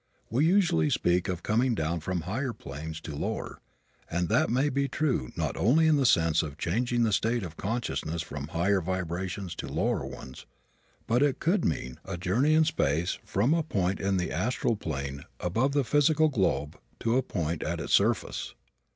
[0.31, 3.61] We usually speak of coming down from higher planes to lower
[4.09, 7.55] and that may be true not only in the sense of changing the state of
[7.55, 10.47] consciousness from higher vibrations to lower ones
[11.05, 15.23] but it could mean a journey in space from a point in the astral plane
[15.39, 18.55] above the physical globe to a point at its surface.